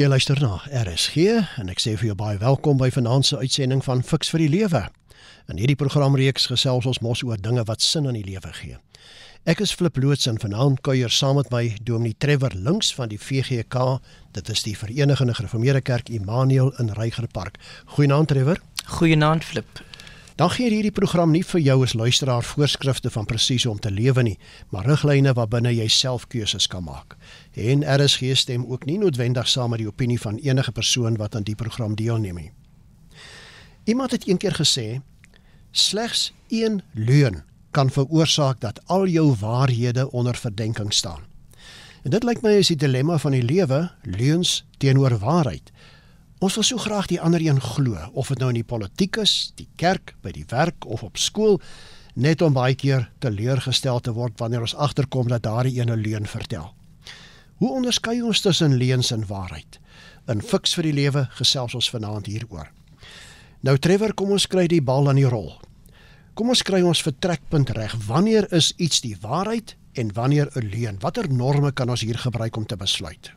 [0.00, 1.26] Jy luister na RSG
[1.60, 4.48] en ek sê vir jou baie welkom by vanaand se uitsending van Fix vir die
[4.54, 4.80] Lewe.
[5.52, 8.78] In hierdie programreeks gesels ons mos oor dinge wat sin aan die lewe gee.
[9.44, 13.20] Ek is Flip Loots en vanaand kuier saam met my Dominee Trevor links van die
[13.20, 14.00] VGK.
[14.32, 17.60] Dit is die Verenigde Gereformeerde Kerk Immanuel in Reigerpark.
[17.98, 18.64] Goeienaand Trevor.
[18.96, 19.84] Goeienaand Flip.
[20.40, 23.90] Dan gee hierdie program nie vir jou as luisteraar voorskrifte van presies hoe om te
[23.92, 24.38] lewe nie,
[24.72, 27.18] maar riglyne waarbinne jy self keuses kan maak.
[27.52, 31.42] En RSG stem ook nie noodwendig saam met die opinie van enige persoon wat aan
[31.42, 32.52] die program deelneem nie.
[33.84, 35.00] Iemand het eendag gesê:
[35.70, 41.22] "Slegs een leuen kan veroorsaak dat al jou waarhede onder verdenking staan."
[42.02, 45.72] En dit lyk my is die dilemma van die lewe, leuns teenoor waarheid.
[46.38, 49.52] Ons wil so graag die ander een glo, of dit nou in die politiek is,
[49.54, 51.60] die kerk, by die werk of op skool,
[52.14, 56.72] net om baie keer teleurgestel te word wanneer ons agterkom dat daardie ene leuen vertel.
[57.60, 59.76] Hoe onderskei ons tussen leuns en waarheid?
[60.32, 62.70] In Fix vir die lewe gesels ons vanaand hieroor.
[63.60, 65.50] Nou Trevor, kom ons kry die bal aan die rol.
[66.32, 67.92] Kom ons kry ons vertrekpunt reg.
[68.06, 70.96] Wanneer is iets die waarheid en wanneer 'n leuen?
[71.04, 73.30] Watter norme kan ons hier gebruik om te besluit?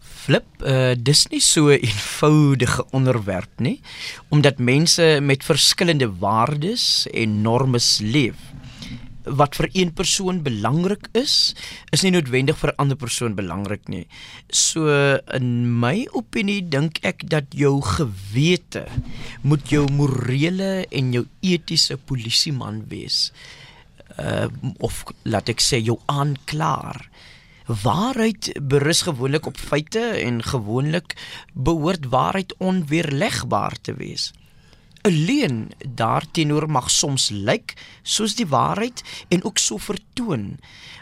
[0.00, 3.80] Flip, uh, dis nie so 'n eenvoudige onderwerp nie,
[4.28, 8.36] omdat mense met verskillende waardes en normes leef.
[9.26, 11.54] Wat vir een persoon belangrik is,
[11.90, 14.06] is nie noodwendig vir 'n ander persoon belangrik nie.
[14.50, 14.86] So
[15.34, 18.86] in my opinie dink ek dat jou gewete
[19.42, 23.32] moet jou morele en jou etiese polisieman wees.
[24.18, 27.08] Uh of laat ek sê jou aanklaer.
[27.66, 31.16] Waarheid berus gewoonlik op feite en gewoonlik
[31.52, 34.32] behoort waarheid onweerlegbaar te wees.
[35.06, 40.58] 'n Leuen daarteenoor mag soms lyk soos die waarheid en ook so vertoon,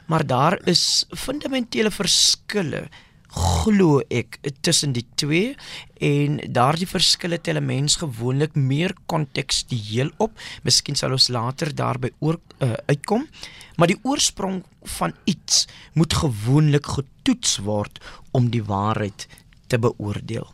[0.07, 2.89] maar daar is fundamentele verskille
[3.35, 5.55] glo ek tussen die twee
[5.99, 10.33] en daardie verskille tel 'n mens gewoonlik meer kontekstueel op.
[10.63, 13.27] Miskien sal ons later daarby oor uh, uitkom.
[13.77, 17.99] Maar die oorsprong van iets moet gewoonlik getoets word
[18.31, 19.27] om die waarheid
[19.67, 20.54] te beoordeel.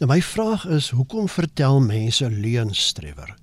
[0.00, 3.34] Nou my vraag is, hoekom vertel mense leuns, Trevor?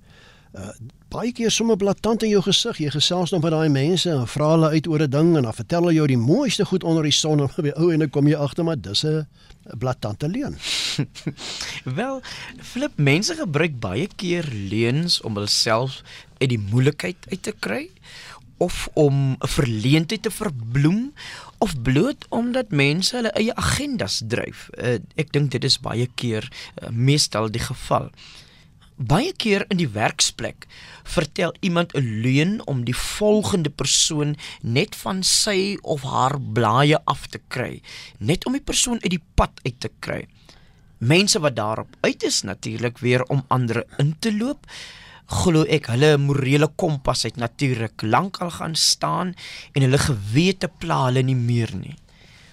[0.58, 0.72] Uh,
[1.06, 2.80] baie keer sommer blaatant in jou gesig.
[2.82, 5.54] Jy gesels dan met daai mense en vra hulle uit oor 'n ding en dan
[5.54, 8.26] vertel hulle jou die mooiste goed onder die son en by ou en dan kom
[8.26, 9.26] jy agter maar dis 'n
[9.78, 10.58] blaatante leuen.
[12.00, 12.20] Wel,
[12.58, 16.02] flip mense gebruik baie keer leuns om hulself
[16.38, 17.90] uit die moeilikheid uit te kry
[18.58, 21.12] of om 'n verleentheid te verbloem
[21.58, 24.68] of bloot omdat mense hulle eie agendas dryf.
[24.78, 26.48] Uh, ek dink dit is baie keer
[26.82, 28.10] uh, meestal die geval.
[28.98, 30.66] Baie keer in die werksplek
[31.06, 37.26] vertel iemand 'n leuen om die volgende persoon net van sy of haar blaaie af
[37.26, 37.82] te kry,
[38.18, 40.26] net om die persoon uit die pad uit te kry.
[40.98, 44.66] Mense wat daarop uit is natuurlik weer om ander in te loop,
[45.28, 49.34] glo ek hulle morele kompas het natuurlik lankal gaan staan
[49.76, 51.96] en hulle gewete pla hulle nie meer nie.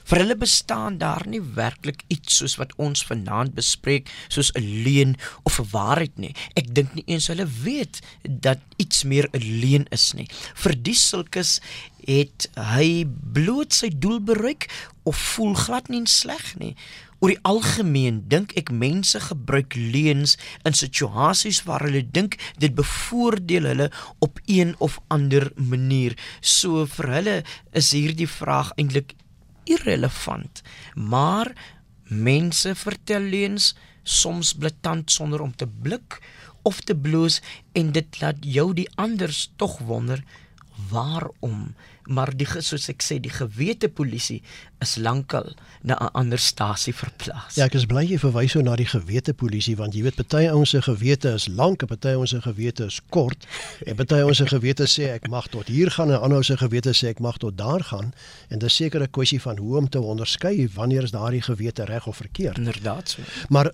[0.05, 5.16] Vir hulle bestaan daar nie werklik iets soos wat ons vanaand bespreek soos 'n leuen
[5.43, 6.35] of 'n waarheid nie.
[6.53, 10.27] Ek dink nie eens hulle weet dat iets meer 'n leuen is nie.
[10.53, 11.59] Vir die sulkes
[12.05, 14.69] het hy bloot sy doel bereik
[15.03, 16.75] of voel glad nie sleg nie.
[17.19, 23.63] Oor die algemeen dink ek mense gebruik leuns in situasies waar hulle dink dit bevoordeel
[23.63, 26.13] hulle op een of ander manier.
[26.41, 27.43] So vir hulle
[27.73, 29.16] is hierdie vraag eintlik
[29.65, 30.61] irrelevant.
[30.93, 31.51] Maar
[32.07, 36.19] mense vertel leuns soms blaatant sonder om te blik
[36.61, 37.41] of te bloos
[37.77, 40.23] en dit laat jou die anders tog wonder
[40.89, 41.73] waarom
[42.07, 44.41] maar die soos ek sê die gewete polisie
[44.83, 47.55] is lankal na 'n ander stasie verplaas.
[47.55, 50.47] Ja, ek is bly jy verwys so na die gewete polisie want jy weet party
[50.49, 53.45] ouens se gewete is lank en party ouens se gewete is kort
[53.85, 56.93] en party ouens se gewete sê ek mag tot hier gaan en ander se gewete
[56.93, 58.13] sê ek mag tot daar gaan
[58.49, 62.07] en dis seker 'n kwessie van hoe om te onderskei wanneer is daardie gewete reg
[62.07, 62.57] of verkeerd.
[62.57, 63.22] Inderdaad so.
[63.49, 63.72] Maar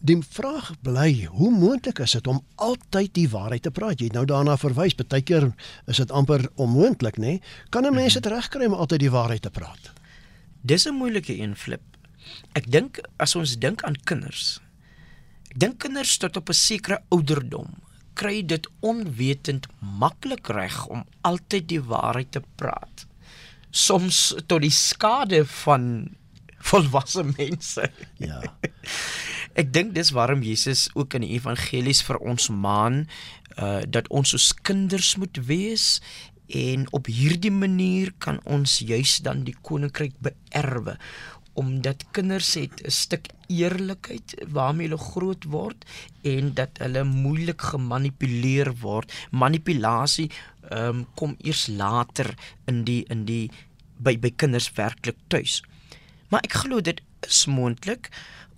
[0.00, 4.00] Die vraag bly, hoe moontlik is dit om altyd die waarheid te praat?
[4.00, 5.50] Jy het nou daarna verwys, baie keer
[5.92, 7.36] is dit amper onmoontlik, nê?
[7.36, 7.42] Nee?
[7.68, 9.92] Kan 'n mens dit regkry om altyd die waarheid te praat?
[10.62, 11.82] Dis 'n moeilike een, Flip.
[12.54, 14.60] Ek dink as ons dink aan kinders.
[15.50, 17.68] Ek dink kinders tot op 'n sekere ouderdom
[18.14, 23.06] kry dit onwetend maklik reg om altyd die waarheid te praat.
[23.70, 26.16] Soms tot die skade van
[26.58, 27.90] volwasse mense.
[28.18, 28.42] Ja.
[29.58, 33.06] Ek dink dis waarom Jesus ook in die evangelies vir ons maan
[33.58, 36.00] uh dat ons soos kinders moet wees
[36.46, 40.98] en op hierdie manier kan ons juis dan die koninkryk beerwe.
[41.60, 45.84] omdat kinders het 'n stuk eerlikheid waarmee hulle groot word
[46.22, 49.12] en dat hulle moeilik gemanipuleer word.
[49.30, 50.30] Manipulasie
[50.72, 53.50] um, kom eers later in die in die
[53.98, 55.62] by by kinders werklik tuis.
[56.28, 58.08] Maar ek glo dit is moontlik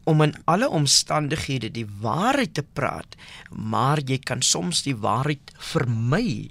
[0.04, 3.16] om in alle omstandighede die waarheid te praat,
[3.50, 6.50] maar jy kan soms die waarheid vermy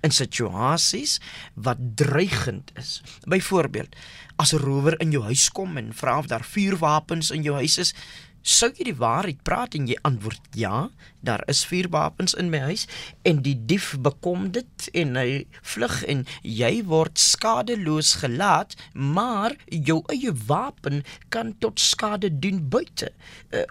[0.00, 1.18] in situasies
[1.54, 3.00] wat dreigend is.
[3.28, 3.96] Byvoorbeeld,
[4.36, 7.78] as 'n rower in jou huis kom en vra of daar vuurwapens in jou huis
[7.78, 7.94] is,
[8.42, 10.88] sou jy die waarheid praat en jy antwoord ja,
[11.20, 12.86] daar is vuurwapens in my huis
[13.28, 15.44] en die dief bekom dit en hy
[15.74, 23.12] vlug en jy word skadeloos gelaat, maar jou eie wapen kan tot skade doen buite.
[23.52, 23.66] Uh,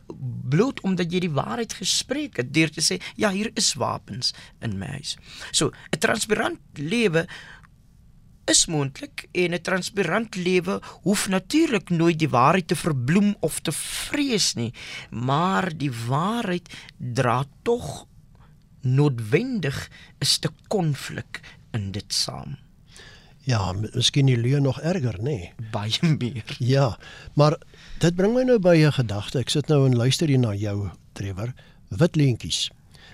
[0.50, 4.33] bloot omdat jy die waarheid gespreek het deur te sê ja, hier is wapens
[4.66, 5.18] in my huis.
[5.51, 7.27] So, 'n transparant lewe
[8.50, 13.72] is moontlik en 'n transparant lewe hoef natuurlik nooit die waarheid te verbloem of te
[13.72, 14.74] vrees nie,
[15.10, 18.06] maar die waarheid dra tog
[18.81, 21.42] noodwendig 'n stuk konflik
[21.72, 22.57] in dit saam.
[23.38, 25.24] Ja, miskien die leuen nog erger, nê?
[25.24, 25.54] Nee.
[25.72, 26.56] Baie meer.
[26.60, 26.98] Ja,
[27.34, 27.57] maar
[28.00, 29.40] dit bring my nou by 'n gedagte.
[29.40, 31.54] Ek sit nou en luister hier na jou, Trevor.
[31.90, 32.69] Wit leentjies.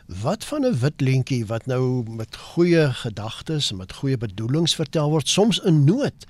[0.06, 5.10] Wat van 'n wit lentjie wat nou met goeie gedagtes en met goeie bedoelings vertel
[5.10, 6.26] word, soms in nood?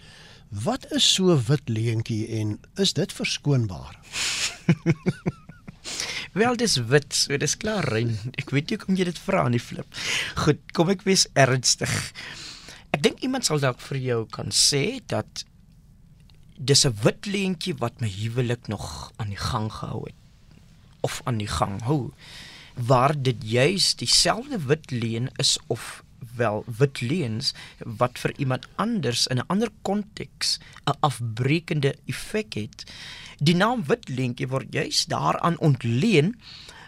[0.49, 3.99] Wat is so wit lentjie en is dit verskoonbaar?
[6.39, 8.15] Wel dis wit, so dis klaar rein.
[8.39, 9.87] Ek weet jy kom jy dit vra aan die flip.
[10.35, 11.91] Goed, kom ek wees ernstig.
[12.95, 15.43] Ek dink iemand sal dalk vir jou kan sê dat
[16.55, 20.15] dis 'n wit lentjie wat my huwelik nog aan die gang gehou het
[21.01, 22.13] of aan die gang hou
[22.75, 26.03] waar dit juis dieselfde wit leen is of
[26.35, 32.91] wel wit leens wat vir iemand anders in 'n ander konteks 'n afbreekende effek het.
[33.37, 36.39] Die naam wit leentjie word juis daaraan ontleen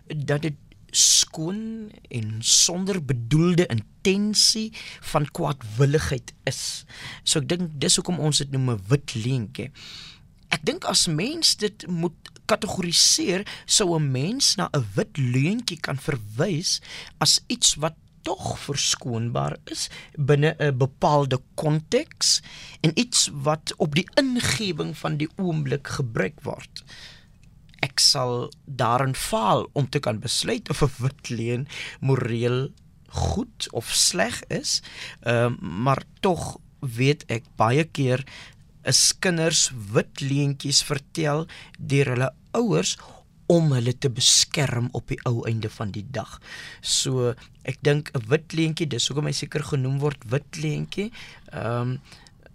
[0.08, 0.56] dat dit
[0.90, 6.86] skoon en sonder bedoelde intensie van kwaadwilligheid is.
[7.24, 9.72] So ek dink dis hoekom ons dit noem 'n wit leentjie.
[10.48, 15.98] Ek dink as mens dit moet kategoriseer sou 'n mens na 'n wit leuntjie kan
[15.98, 16.82] verwys
[17.20, 17.96] as iets wat
[18.28, 19.88] tog verskoonbaar is
[20.30, 22.42] binne 'n bepaalde konteks
[22.82, 26.84] en iets wat op die ingewing van die oomblik gebruik word.
[27.80, 31.68] Ek sal daarin faal om te kan besluit of 'n wit leuen
[32.00, 32.70] moreel
[33.08, 34.82] goed of sleg is,
[35.24, 38.24] uh, maar tog weet ek baie keer
[38.88, 41.46] is kinders wit leentjies vertel
[41.78, 42.96] deur hulle ouers
[43.48, 46.38] om hulle te beskerm op die ou einde van die dag.
[46.82, 51.12] So ek dink 'n wit leentjie, dis hoekom hy seker genoem word wit leentjie.
[51.52, 52.00] Ehm um,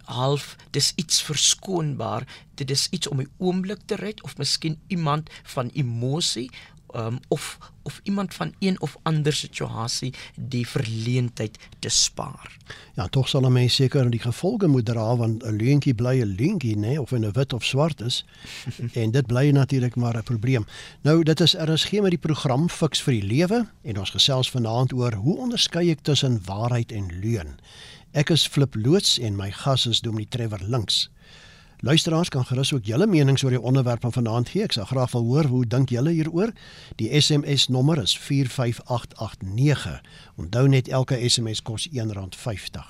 [0.03, 2.27] half dis iets verskoonbaar.
[2.55, 6.49] Dit is iets om die oomblik te red of miskien iemand van emosie
[6.95, 12.57] um, of of iemand van een of ander situasie die verleentheid te spaar.
[12.95, 16.35] Ja, tog sal 'n mens seker die gevolge moet dra want 'n leentjie bly 'n
[16.35, 18.25] leentjie, nê, of in 'n wit of swart is.
[19.01, 20.65] en dit bly natuurlik maar 'n probleem.
[21.01, 24.93] Nou, dit is RSG met die program Fix vir die Lewe en ons gesels vanaand
[24.93, 27.59] oor hoe onderskei ek tussen waarheid en leuen.
[28.11, 31.09] Ek is Flip loods en my gas is Dominee Trevor Links.
[31.83, 34.63] Luisteraars kan gerus ook julle menings oor die onderwerp van vanaand gee.
[34.63, 36.53] Ek sal graag wil hoor hoe dink julle hieroor.
[36.95, 39.97] Die SMS nommer is 45889.
[40.39, 42.87] Onthou net elke SMS kos R1.50.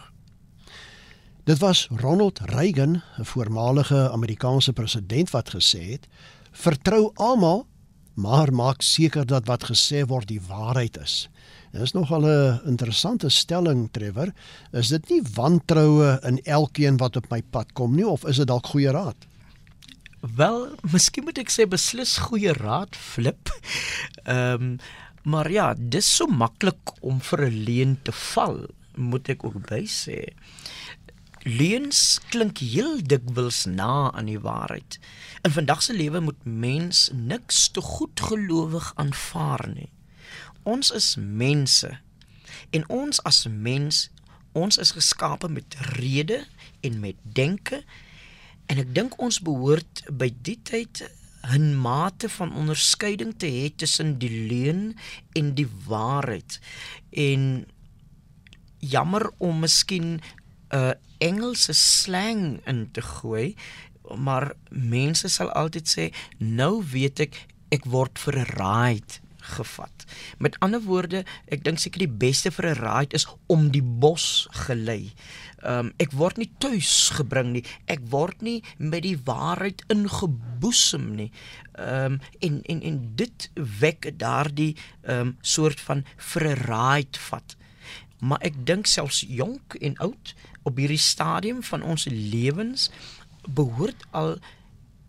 [1.43, 6.07] Dit was Ronald Reagan, 'n voormalige Amerikaanse president wat gesê het:
[6.51, 7.65] "Vertrou almal,
[8.13, 11.29] maar maak seker dat wat gesê word die waarheid is."
[11.73, 14.29] Dis nogal 'n interessante stelling Trevor.
[14.71, 18.47] Is dit nie wantroue in elkeen wat op my pad kom nie of is dit
[18.47, 19.15] dalk goeie raad?
[20.21, 23.49] Wel, miskien moet ek sê beslis goeie raad flip.
[24.23, 24.77] Ehm um,
[25.23, 29.81] maar ja, dis so maklik om vir 'n leuen te val, moet ek ook by
[29.87, 30.35] sê.
[31.43, 34.99] Leuns klink heel dikwels na aan die waarheid.
[35.41, 39.89] In vandag se lewe moet mens niks te goed gelowig aanvaar nie
[40.63, 41.89] ons is mense.
[42.71, 44.09] En ons as mens
[44.53, 46.43] ons is geskape met rede
[46.85, 47.81] en met denke.
[48.69, 51.03] En ek dink ons behoort by die tyd
[51.43, 54.95] 'n mate van onderskeiding te hê tussen die leuen
[55.33, 56.59] en die waarheid.
[57.11, 57.65] En
[58.79, 60.21] jammer om miskien 'n
[60.75, 63.55] uh, Engelse slang in te gooi
[64.15, 66.05] maar mense sal altyd sê
[66.37, 67.39] nou weet ek
[67.73, 68.19] ek word
[68.53, 70.05] ride gevat.
[70.37, 74.47] Met ander woorde, ek dink seker die beste vir 'n ride is om die bos
[74.65, 75.11] gelei.
[75.63, 77.63] Ehm um, ek word nie tuis gebring nie.
[77.87, 81.31] Ek word nie met die waarheid ingeboesem nie.
[81.75, 87.19] Ehm um, en en en dit wek daardie ehm um, soort van vir 'n ride
[87.19, 87.55] vat.
[88.19, 92.91] Maar ek dink selfs jonk en oud op hierdie stadium van ons lewens
[93.47, 94.37] behoort al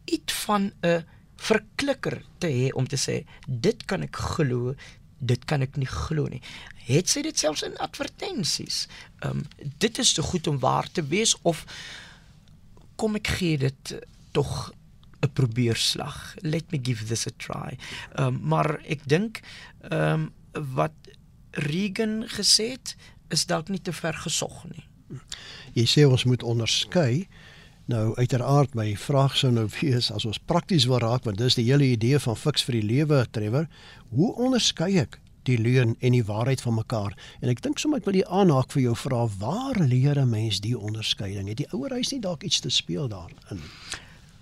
[0.05, 1.05] iets van 'n
[1.45, 4.75] verklikker te hê om te sê dit kan ek glo,
[5.19, 6.43] dit kan ek nie glo nie.
[6.85, 8.85] Het sy dit selfs in advertensies.
[9.23, 11.65] Ehm um, dit is te goed om waar te wees of
[13.01, 13.95] kom ek gee dit
[14.37, 14.73] tog
[15.25, 16.35] 'n probeerslag.
[16.43, 17.79] Let me give this a try.
[18.15, 19.41] Ehm um, maar ek dink
[19.91, 20.33] ehm um,
[20.75, 20.95] wat
[21.51, 22.97] Regan gesê het
[23.29, 24.85] is dalk nie te ver gesog nie.
[25.75, 27.29] Jy sê ons moet onderskei
[27.85, 31.67] Nou uiteraard my vraag sou nou wees as ons prakties wil raak want dis die
[31.67, 33.69] hele idee van fiks vir die lewe Trevor.
[34.17, 37.13] Hoe onderskei ek die leuen en die waarheid van mekaar?
[37.45, 40.63] En ek dink sommer ek wil die aanhaak vir jou vra waar leer 'n mens
[40.65, 41.49] die onderskeiding?
[41.49, 43.61] Het die ouer huis nie dalk iets te speel daarin?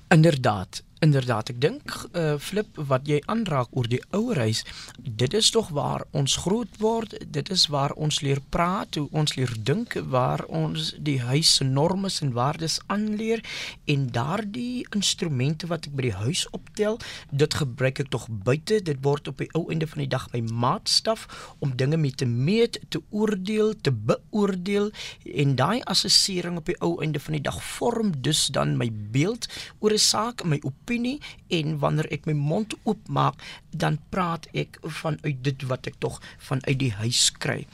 [0.09, 4.61] Inderdaad, Inderdaad, ek dink uh flip wat jy aanraak oor die ouerhuis,
[5.03, 9.35] dit is tog waar ons groot word, dit is waar ons leer praat, hoe ons
[9.35, 13.43] leer dink, waar ons die huis se normes en waardes aanleer
[13.91, 17.01] en daardie instrumente wat ek by die huis optel,
[17.35, 20.45] dit gebruik ek tog buite, dit word op die ou einde van die dag my
[20.55, 21.27] maatstaf
[21.59, 24.93] om dinge mee te meet, te oordeel, te beoordeel
[25.35, 29.51] en daai assessering op die ou einde van die dag vorm dus dan my beeld
[29.81, 34.79] oor 'n saak, my opinie opinie en wanneer ek my mond oopmaak, dan praat ek
[35.01, 37.67] vanuit dit wat ek tog vanuit die huis kry.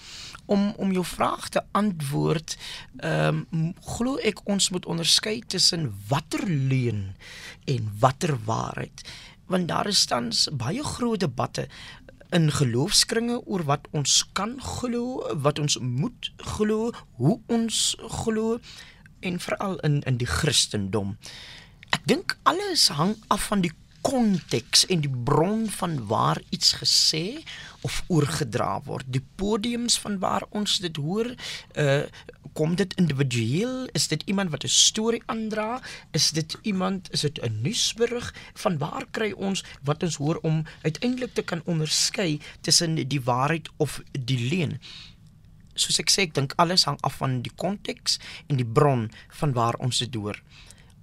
[0.46, 2.56] Om om jou vraag te antwoord,
[3.02, 7.16] ehm um, glo ek ons moet onderskei tussen watter leuen
[7.66, 9.02] en watter waarheid.
[9.48, 11.68] Want daar is tans baie groot debatte
[12.30, 18.58] in geloofskringe oor wat ons kan glo, wat ons moet glo, hoe ons glo
[19.20, 21.16] en veral in in die Christendom
[21.90, 23.73] ek dink alles hang af van die
[24.09, 27.42] konteks en die bron van waar iets gesê
[27.87, 29.07] of oorgedra word.
[29.12, 31.35] Die podiums van waar ons dit hoor,
[31.76, 32.04] uh
[32.59, 33.87] kom dit individueel?
[33.95, 35.80] Is dit iemand wat 'n storie aandra?
[36.11, 38.35] Is dit iemand, is dit 'n nuusberig?
[38.54, 43.68] Van waar kry ons wat ons hoor om uiteindelik te kan onderskei tussen die waarheid
[43.76, 44.80] of die leuen?
[45.75, 49.52] Soos ek sê, ek dink alles hang af van die konteks en die bron van
[49.52, 50.42] waar ons dit hoor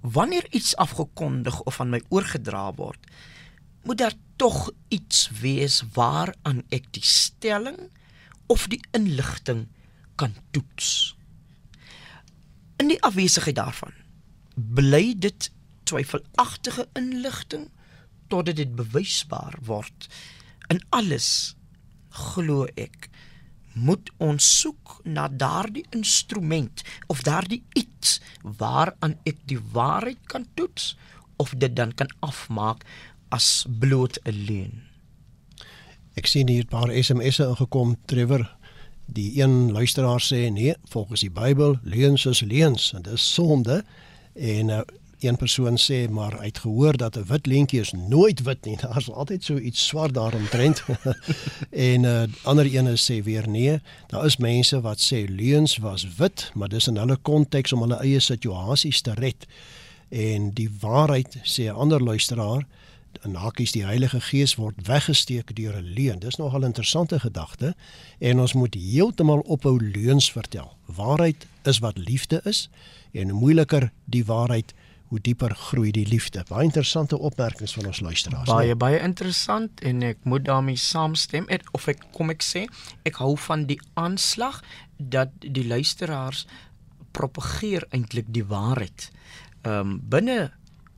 [0.00, 3.06] wanneer iets afgekondig of aan my oorgedra word,
[3.82, 7.90] moet daar tog iets wees waaraan ek die stelling
[8.46, 9.66] of die inligting
[10.14, 11.16] kan toets.
[12.76, 13.94] In die afwesigheid daarvan
[14.54, 15.50] bly dit
[15.86, 17.68] twyfelagtige inligting
[18.28, 20.08] totdat dit bewysbaar word.
[20.72, 21.54] In alles
[22.10, 23.08] glo ek
[23.76, 30.94] moet ons soek na daardie instrument of daardie iets waaraan ek die waarheid kan toets
[31.36, 32.84] of dit dan kan afmaak
[33.28, 34.82] as bloot 'n leuen.
[36.16, 38.56] Ek sien hier 'n paar SMS'e ingekom Trevor.
[39.06, 43.84] Die een luisteraar sê nee, volgens die Bybel leuns is leuns en dis sonde
[44.34, 44.80] en uh,
[45.20, 48.76] een persoon sê maar hy het gehoor dat 'n wit leentjie is nooit wit nie.
[48.82, 50.82] Daar's altyd so iets swart daaromtrent.
[51.90, 56.06] en 'n uh, ander ene sê weer nee, daar is mense wat sê leuns was
[56.16, 59.46] wit, maar dis in hulle konteks om hulle eie situasies te red.
[60.08, 62.66] En die waarheid sê 'n ander luisteraar
[63.22, 66.18] en hakies die Heilige Gees word weggesteek deur 'n leuen.
[66.18, 67.74] Dis nogal 'n interessante gedagte
[68.18, 70.76] en ons moet heeltemal ophou leuns vertel.
[70.84, 72.68] Waarheid is wat liefde is
[73.12, 74.74] en moeiliker die waarheid
[75.08, 76.42] hoe dieper groei die liefde.
[76.48, 78.50] Baie interessante opmerkings van ons luisteraars.
[78.50, 78.78] Baie nee?
[78.78, 81.46] baie interessant en ek moet daarmee saamstem.
[81.52, 82.66] Et, of ek kom ek sê,
[83.06, 84.62] ek hou van die aanslag
[84.96, 86.46] dat die luisteraars
[87.16, 89.10] propageer eintlik die waarheid.
[89.62, 90.52] Ehm um, binne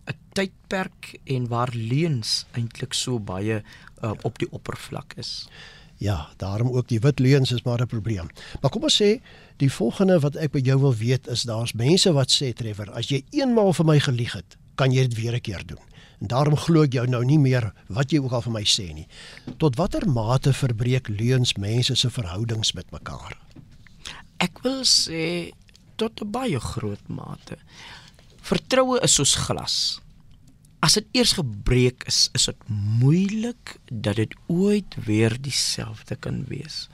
[0.08, 3.62] 'n tydperk en waar leuns eintlik so baie
[4.02, 5.48] uh, op die oppervlak is.
[5.48, 5.77] Ja,
[6.36, 8.28] daarom ook die wit leuns is maar 'n probleem.
[8.60, 9.20] Maar kom ons sê
[9.56, 13.08] die volgende wat ek by jou wil weet is daar's mense wat sê Trevor, as
[13.08, 15.82] jy eenmaal vir my gelieg het, kan jy dit weer 'n keer doen.
[16.20, 18.94] En daarom glo ek jou nou nie meer wat jy ook al vir my sê
[18.94, 19.06] nie.
[19.56, 23.38] Tot watter mate verbreek leuns mense se verhoudings met mekaar?
[24.38, 25.52] Ek wil sê
[25.96, 27.56] tot 'n baie groot mate.
[28.42, 30.00] Vertroue is soos glas
[30.84, 36.86] as dit eers gebreek is, is dit moeilik dat dit ooit weer dieselfde kan wees.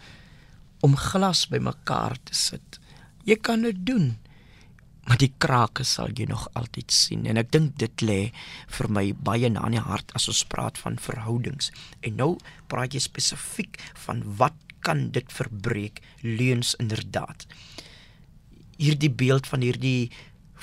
[0.84, 2.80] Om glas bymekaar te sit.
[3.24, 4.14] Jy kan dit doen.
[5.04, 8.18] maar die krake sal jy nog altyd sien en ek dink dit lê
[8.76, 11.70] vir my baie na in die hart as ons praat van verhoudings
[12.08, 12.30] en nou
[12.72, 13.76] praat jy spesifiek
[14.06, 17.44] van wat kan dit verbreek leuns inderdaad
[18.80, 20.10] hierdie beeld van hierdie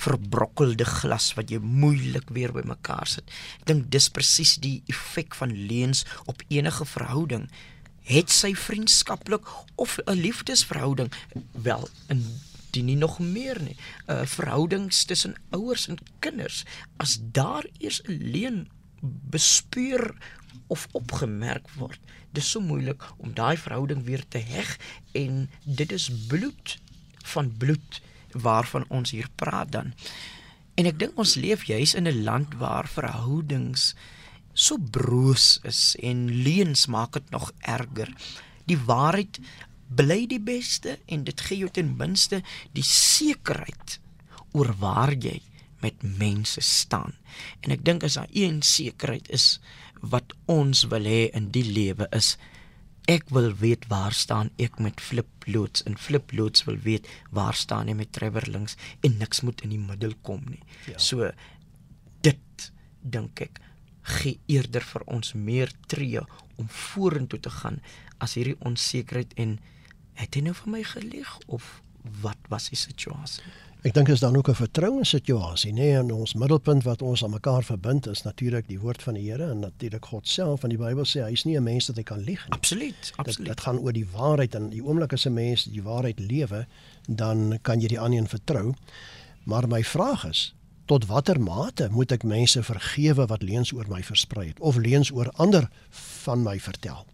[0.01, 3.27] verbrokkelde glas wat jy moeilik weer bymekaar sit.
[3.61, 7.49] Ek dink dis presies die effek van leuns op enige verhouding.
[8.09, 11.11] Het sy vriendskaplik of 'n liefdesverhouding
[11.51, 12.25] wel in
[12.71, 13.77] die nie nog meer nie.
[14.07, 16.63] 'n Verhoudings tussen ouers en kinders
[16.97, 18.69] as daar eers 'n leuen
[19.01, 20.15] bespeur
[20.67, 21.99] of opgemerk word.
[22.31, 24.77] Dis so moeilik om daai verhouding weer te heg
[25.11, 26.79] en dit is bloed
[27.33, 28.01] van bloed
[28.33, 29.93] waarvan ons hier praat dan.
[30.75, 33.93] En ek dink ons leef juis in 'n land waar verhoudings
[34.53, 38.09] so broos is en leuns maak dit nog erger.
[38.65, 39.39] Die waarheid
[39.95, 42.41] bly die beste en dit gee jou ten minste
[42.75, 43.99] die sekerheid
[44.51, 45.41] oor waar jy
[45.81, 47.13] met mense staan.
[47.61, 49.59] En ek dink as daar een sekerheid is
[50.01, 52.35] wat ons wil hê in die lewe is
[53.09, 57.57] Ek wil weet waar staan ek met Flip Loots en Flip Loots wil weet waar
[57.57, 60.61] staan hy met Trevor links en niks moet in die middel kom nie.
[60.85, 60.99] Ja.
[61.01, 61.31] So
[62.21, 63.61] dit dink ek
[64.01, 66.21] gee eerder vir ons meer tree
[66.57, 67.81] om vorentoe te gaan
[68.21, 69.57] as hierdie onsekerheid en
[70.19, 71.81] het hy nou vir my gelieg of
[72.21, 73.45] wat was die situasie?
[73.81, 77.31] Ek dink is dan ook 'n vertrouenssituasie, nê, nee, en ons middelpunt wat ons aan
[77.31, 80.85] mekaar verbind is natuurlik die woord van die Here en natuurlik God self, want die
[80.85, 82.53] Bybel sê hy is nie 'n mens dat hy kan lieg nie.
[82.53, 83.47] Absoluut, absoluut.
[83.47, 86.67] Dit gaan oor die waarheid en die oomblik as 'n mens die waarheid lewe,
[87.07, 88.73] dan kan jy die ander een vertrou.
[89.43, 90.53] Maar my vraag is,
[90.85, 95.11] tot watter mate moet ek mense vergewe wat leuns oor my versprei het of leuns
[95.11, 97.05] oor ander van my vertel?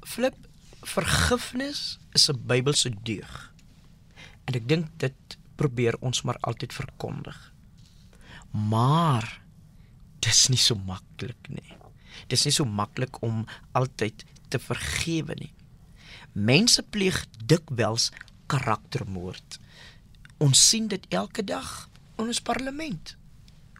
[0.00, 0.34] Flip,
[0.82, 3.55] vergifnis is 'n Bybelse deug.
[4.46, 7.36] En ek dink dit probeer ons maar altyd verkondig.
[8.52, 9.26] Maar
[10.24, 11.76] dis nie so maklik nie.
[12.30, 13.44] Dis nie so maklik om
[13.76, 15.52] altyd te vergewe nie.
[16.32, 18.10] Mense pleeg dikwels
[18.50, 19.58] karaktermoord.
[20.44, 23.14] Ons sien dit elke dag in ons parlement.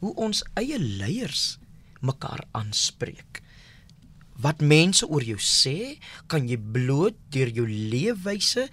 [0.01, 1.57] Hoe ons eie leiers
[2.05, 3.43] mekaar aanspreek.
[4.43, 5.97] Wat mense oor jou sê,
[6.29, 8.67] kan jy bloot deur jou leefwyse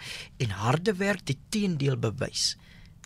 [0.43, 2.53] en harde werk die teendeel bewys.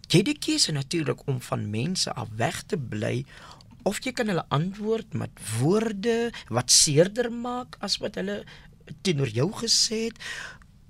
[0.08, 3.26] Jy het die keuse natuurlik om van mense af weg te bly
[3.88, 8.42] of jy kan hulle antwoord met woorde wat seerder maak as wat hulle
[9.04, 10.22] teenoor jou gesê het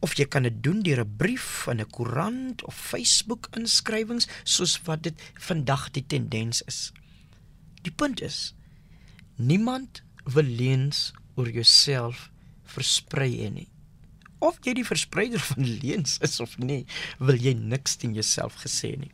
[0.05, 4.77] of jy kan dit doen deur 'n brief in 'n koerant of Facebook inskrywings soos
[4.85, 6.91] wat dit vandag die tendens is.
[7.81, 8.53] Die punt is
[9.35, 12.27] niemand wil leens oor jouself
[12.67, 13.69] versprei en nie.
[14.43, 16.83] Of jy die verspreider van leuns is of nie,
[17.17, 19.11] wil jy niks teen jouself gesê nie.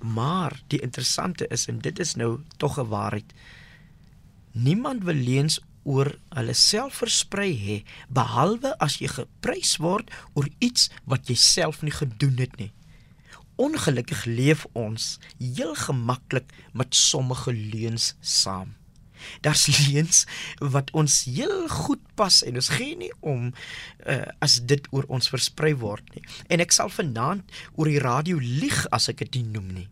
[0.00, 3.32] Maar die interessante is en dit is nou tog 'n waarheid.
[4.52, 7.76] Niemand wil leuns oor hulle self versprei hê
[8.08, 12.72] behalwe as jy geprys word oor iets wat jy self nie gedoen het nie.
[13.56, 18.74] Ongelukkig leef ons heel gemaklik met sommige leuns saam.
[19.40, 20.24] Daar's leuns
[20.60, 23.52] wat ons heel goed pas en ons gee nie om
[24.06, 26.24] uh, as dit oor ons versprei word nie.
[26.48, 29.88] En ek sal vanaand oor die radio lieg as ek dit noem nie.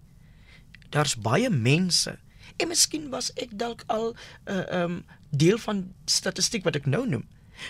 [0.93, 2.19] Daar's baie mense
[2.61, 4.17] en miskien was ek dalk al 'n
[4.53, 7.25] uh, eh, um, deel van statistiek wat ek nou noem.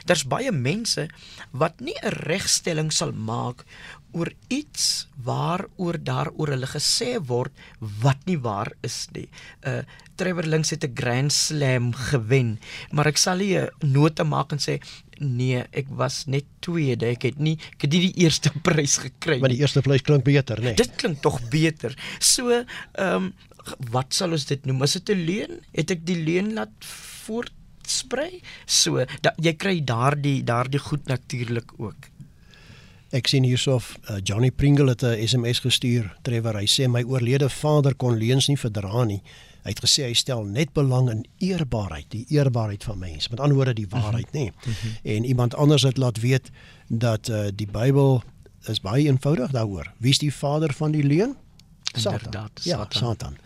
[0.09, 1.09] Daar's baie mense
[1.51, 3.65] wat nie 'n regstelling sal maak
[4.13, 7.53] oor iets waaroor daaroor hulle gesê word
[8.03, 9.29] wat nie waar is nie.
[9.67, 9.83] Uh
[10.21, 12.59] Trevor Links het 'n Grand Slam gewen,
[12.93, 14.81] maar ek sal nie 'n nota maak en sê
[15.19, 17.07] nee, ek was net tweede.
[17.07, 19.41] Ek het nie ek het nie die eerste prys gekry nie.
[19.41, 20.73] Maar die eerste prys klink beter, né?
[20.73, 20.75] Nee.
[20.75, 21.97] Dit klink tog beter.
[22.19, 23.33] So, ehm um,
[23.95, 24.83] wat sal ons dit noem?
[24.83, 25.61] Is dit 'n leuen?
[25.73, 26.75] Het ek die leuen laat
[27.25, 27.53] voort
[27.87, 28.41] sprei.
[28.67, 32.12] So da, jy kry daardie daardie goed natuurlik ook.
[33.13, 36.17] Ek sien hiersof uh, Johnny Pringle het 'n SMS gestuur.
[36.23, 39.23] Trevor, hy sê my oorlede vader kon leuns nie verdra nie.
[39.63, 43.29] Hy het gesê hy stel net belang in eerbaarheid, die eerbaarheid van mense.
[43.31, 44.01] Met ander woorde die mhm.
[44.01, 44.45] waarheid, nê.
[44.49, 44.97] Mm -hmm.
[45.03, 46.51] En iemand anders het laat weet
[46.89, 48.23] dat uh, die Bybel
[48.67, 49.93] is baie eenvoudig daaroor.
[49.99, 51.37] Wie is die vader van die leuen?
[51.93, 52.51] Satan.
[52.63, 52.99] Ja, Satan.
[52.99, 53.37] Satan.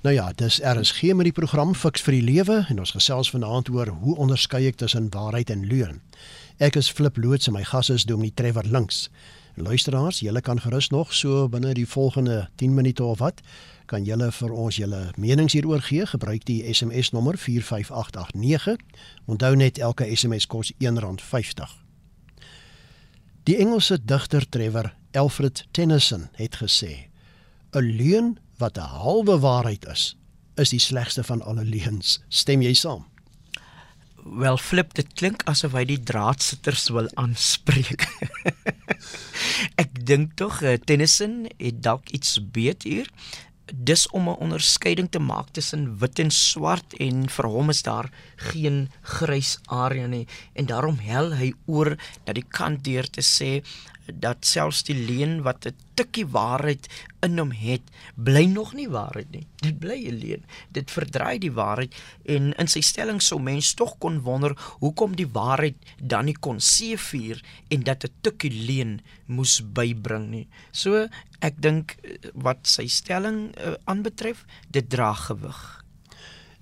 [0.00, 3.70] Nou ja, dis RSG met die program Fix vir die Lewe en ons gesels vanaand
[3.72, 6.02] oor hoe onderskei ek tussen waarheid en leuen.
[6.62, 9.08] Ek is Flip Loots en my gas is Dominee Trevor Links.
[9.58, 13.40] Luisteraars, julle kan gerus nog so binne die volgende 10 minute of wat
[13.90, 16.06] kan julle vir ons julle menings hieroor gee.
[16.06, 18.78] Gebruik die SMS nommer 45889.
[19.26, 21.74] Onthou net elke SMS kos R1.50.
[23.50, 27.10] Die Engelse digter Trevor Alfred Tennyson het gesê:
[27.74, 30.16] 'n leuen wat 'n halwe waarheid is,
[30.54, 32.22] is die slegste van alle leuns.
[32.28, 33.06] Stem jy saam?
[34.24, 38.06] Wel flip dit klink asof hy die draadsitters wil aanspreek.
[39.82, 43.10] Ek dink tog uh, Tennyson het dalk iets beet hier.
[43.68, 48.08] Dis om 'n onderskeiding te maak tussen wit en swart en vir hom is daar
[48.36, 53.60] geen grys area nie en daarom hel hy oor dat die kant deur te sê
[54.12, 56.88] dat selfs die leuen wat 'n tikkie waarheid
[57.22, 57.82] in hom het,
[58.14, 59.46] bly nog nie waarheid nie.
[59.60, 60.44] Dit bly 'n leuen.
[60.72, 65.28] Dit verdraai die waarheid en in sy stelling sou mens tog kon wonder hoekom die
[65.28, 70.48] waarheid dan nie kon seëvier en dat 'n tikkie leuen moes bybring nie.
[70.72, 71.08] So
[71.40, 71.96] ek dink
[72.34, 75.84] wat sy stelling uh, aanbetref, dit dra gewig.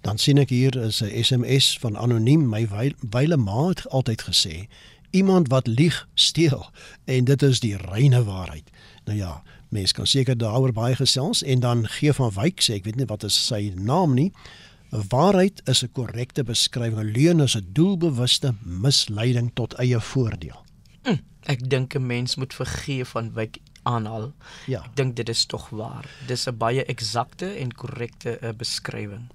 [0.02, 2.66] Dan sien ek hier is 'n SMS van anoniem my
[3.00, 4.66] wyle ma het altyd gesê
[5.12, 6.66] iemand wat lieg steel
[7.04, 8.70] en dit is die reine waarheid.
[9.04, 12.88] Nou ja, mense kan seker daaroor baie gesels en dan gee van Wyk sê ek
[12.88, 14.32] weet nie wat is sy naam nie.
[14.92, 17.00] Waarheid is 'n korrekte beskrywing.
[17.00, 20.64] 'n Leuen is 'n doelbewuste misleiding tot eie voordeel.
[21.02, 24.32] Hm, ek dink 'n mens moet vergee van Wyk aanhaal.
[24.66, 24.82] Ja.
[24.84, 26.08] Ek dink dit is tog waar.
[26.26, 29.30] Dis 'n baie eksakte en korrekte uh, beskrywing.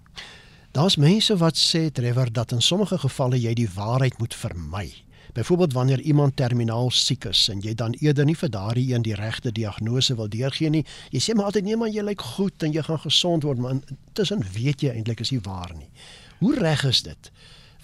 [0.72, 4.94] Daar's mense wat sê Trevor dat in sommige gevalle jy die waarheid moet vermy.
[5.38, 9.14] Byvoorbeeld wanneer iemand terminaal siek is en jy dan eerder nie vir daardie een die
[9.14, 10.82] regte diagnose wil deurgee nie.
[11.14, 13.76] Jy sê maar altyd nee maar jy lyk goed en jy gaan gesond word, maar
[13.76, 15.92] intussen weet jy eintlik is nie waar nie.
[16.40, 17.30] Hoe reg is dit?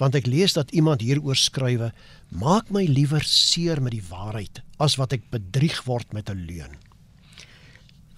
[0.02, 1.92] Want ek lees dat iemand hieroor skrywe:
[2.34, 6.74] "Maak my liewer seer met die waarheid as wat ek bedrieg word met 'n leuen."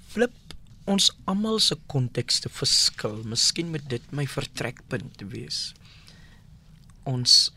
[0.08, 3.20] Flip ons almal se kontekste verskil.
[3.28, 5.74] Miskien moet dit my vertrekpunt wees.
[7.04, 7.52] Ons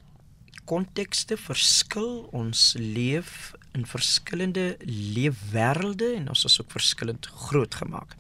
[0.69, 2.29] kontekste verskil.
[2.37, 8.17] Ons leef in verskillende leefwêrelde en ons is ook verskillend grootgemaak.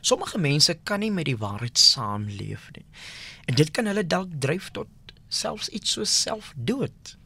[0.00, 2.86] Sommige mense kan nie met die waarheid saamleef nie.
[3.50, 7.16] En dit kan hulle dalk dryf tot selfs iets so selfdood.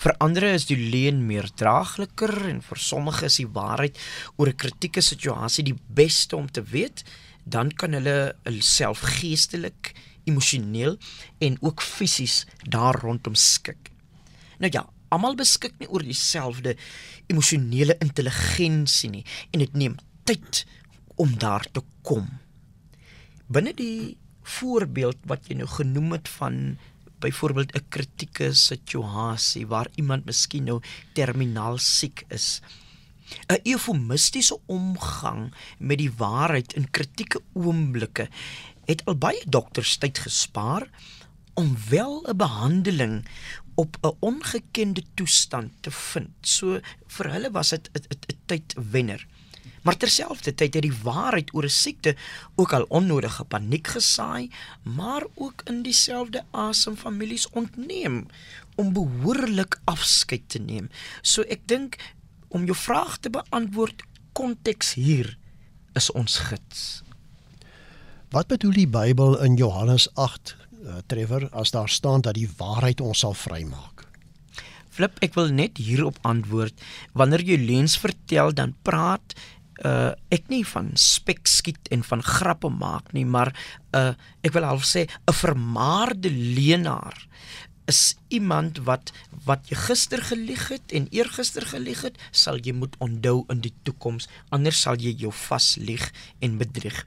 [0.00, 3.98] Vir ander is die leuen meer draagliker en vir sommige is die waarheid
[4.36, 7.04] oor 'n kritieke situasie die beste om te weet,
[7.44, 10.96] dan kan hulle self geestelik emosioneel
[11.38, 13.90] en ook fisies daar rondom skik.
[14.58, 16.76] Nou ja, almal beskik nie oor dieselfde
[17.26, 19.96] emosionele intelligensie nie en dit neem
[20.28, 20.64] tyd
[21.20, 22.28] om daar te kom.
[23.50, 24.16] Binne die
[24.58, 26.78] voorbeeld wat jy nou genoem het van
[27.20, 30.80] byvoorbeeld 'n kritieke situasie waar iemand miskien nou
[31.12, 32.60] terminaal siek is.
[33.48, 38.28] 'n Eufemistiese omgang met die waarheid in kritieke oomblikke
[38.84, 40.88] het al baie dokters tyd gespaar
[41.54, 43.24] om wel 'n behandeling
[43.74, 46.30] op 'n ongekende toestand te vind.
[46.40, 49.26] So vir hulle was dit 'n tyd wenner.
[49.82, 52.16] Maar terselfdertyd het die waarheid oor 'n siekte
[52.54, 54.50] ook al onnodige paniek gesaai,
[54.82, 58.26] maar ook in dieselfde asem families ontneem
[58.74, 60.90] om behoorlik afskeid te neem.
[61.22, 61.96] So ek dink
[62.48, 65.38] om jou vraag te beantwoord, konteks hier
[65.92, 67.02] is ons gids.
[68.30, 73.00] Wat bedoel die Bybel in Johannes 8 uh, Trevor as daar staan dat die waarheid
[73.02, 74.04] ons sal vrymaak?
[74.94, 76.76] Flip, ek wil net hierop antwoord.
[77.10, 79.34] Wanneer jy leuns vertel, dan praat
[79.82, 83.50] uh ek nie van spek skiet en van grappe maak nie, maar
[83.98, 84.12] uh
[84.46, 87.16] ek wil half sê 'n vermaarde leenaar
[87.90, 89.10] is iemand wat
[89.48, 93.74] wat jy gister gelieg het en eergister gelieg het, sal jy moet onthou in die
[93.82, 97.02] toekoms, anders sal jy jou vaslieg en bedrieg.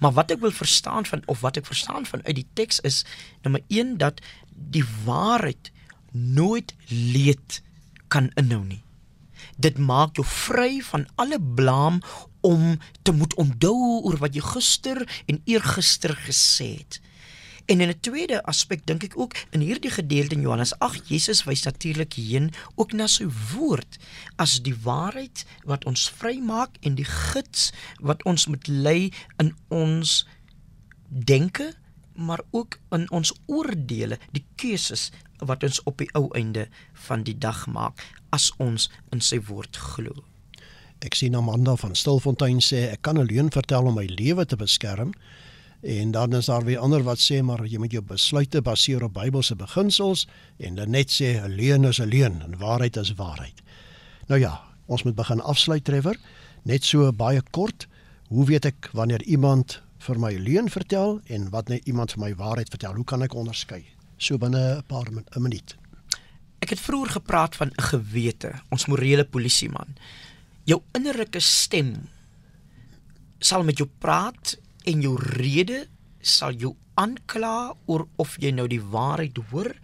[0.00, 3.04] Maar wat ek wil verstaan van of wat ek verstaan van uit die teks is
[3.42, 4.20] nommer 1 dat
[4.52, 5.72] die waarheid
[6.12, 7.62] nooit leed
[8.08, 8.82] kan inhou nie.
[9.56, 12.00] Dit maak jou vry van alle blaam
[12.40, 17.00] om te moet onthou oor wat jy gister en eergister gesê het.
[17.68, 21.44] En in 'n tweede aspek dink ek ook in hierdie gedeelte in Johannes 8 Jesus
[21.44, 23.98] wys natuurlik heen ook na sy woord
[24.36, 30.26] as die waarheid wat ons vrymaak en die gids wat ons moet lei in ons
[31.08, 31.74] denke
[32.14, 37.38] maar ook in ons oordeele die keuses wat ons op die ou einde van die
[37.38, 38.00] dag maak
[38.30, 40.24] as ons in sy woord glo.
[40.98, 44.56] Ek sien Amanda van Stilfontein sê ek kan 'n leuen vertel om my lewe te
[44.56, 45.12] beskerm.
[45.80, 49.14] En dan is daar weer ander wat sê maar jy moet jou besluite baseer op
[49.14, 50.26] Bybelse beginsels
[50.58, 53.62] en dan net sê 'n leuen is 'n leuen en waarheid is waarheid.
[54.26, 56.16] Nou ja, ons moet begin afsluit Trevor.
[56.62, 57.86] Net so baie kort,
[58.28, 62.34] hoe weet ek wanneer iemand vir my leuen vertel en wat net iemand vir my
[62.34, 62.94] waarheid vertel?
[62.94, 63.84] Hoe kan ek onderskei?
[64.16, 65.76] So binne 'n paar 'n minuut.
[66.58, 69.96] Ek het vroeër gepraat van 'n gewete, ons morele polisieman.
[70.64, 72.08] Jou innerlike stem
[73.38, 75.86] sal met jou praat en jou rede
[76.20, 79.74] sal jou aankla oor of jy nou die waarheid hoor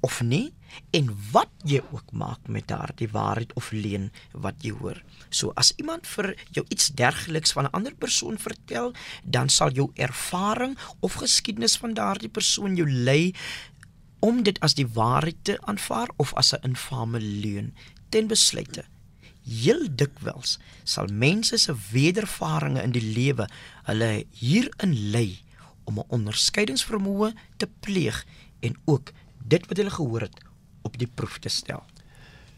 [0.00, 0.52] of nie
[0.96, 5.00] en wat jy ook maak met daardie waarheid of leuen wat jy hoor.
[5.28, 8.92] So as iemand vir jou iets dergeliks van 'n ander persoon vertel,
[9.24, 13.34] dan sal jou ervaring of geskiedenis van daardie persoon jou lei
[14.20, 17.74] om dit as die waarheid te aanvaar of as 'n infame leuen
[18.08, 18.84] ten besluite.
[19.50, 23.48] Heel dikwels sal mense se wedervarings in die lewe
[23.88, 25.40] hulle hierin lei
[25.84, 28.24] om 'n onderskeidingsvermoë te pleeg
[28.60, 30.38] en ook dit wat hulle gehoor het
[30.82, 31.82] op die proef te stel.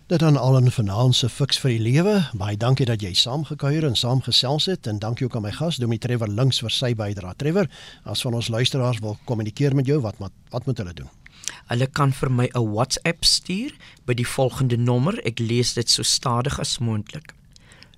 [0.06, 2.28] Dit dan al 'n se fiks vir die lewe.
[2.34, 5.98] Baie dankie dat jy saamgekuier en saamgesels het en dankie ook aan my gas Domi
[5.98, 7.34] Trevor links vir sy bydrae.
[7.36, 7.68] Trevor,
[8.04, 10.14] as van ons luisteraars wil kommunikeer met jou, wat,
[10.50, 11.21] wat moet hulle doen?
[11.66, 13.72] Hulle kan vir my 'n WhatsApp stuur
[14.04, 15.24] by die volgende nommer.
[15.24, 17.34] Ek lees dit so stadig as moontlik.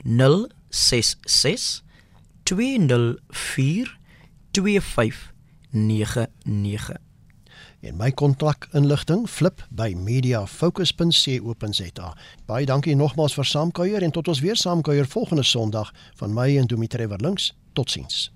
[0.02, 1.82] 066
[2.42, 3.96] 204
[4.50, 6.96] 2599
[7.84, 12.16] en my kontakinligting flip by mediafocus.co.za.
[12.46, 16.66] Baie dankie nogmaals vir saamkuier en tot ons weer saamkuier volgende Sondag van my en
[16.66, 17.54] Dumitrever links.
[17.72, 18.32] Totsiens.